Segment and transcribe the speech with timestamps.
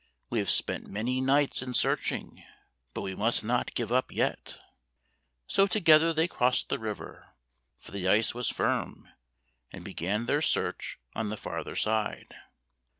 [0.31, 2.43] We have spent many nights in searching,
[2.95, 4.57] but we must not give up yet."
[5.45, 7.35] So together they crossed the river,
[7.77, 9.07] for the ice was firm,
[9.71, 12.33] and began their search on the farther side.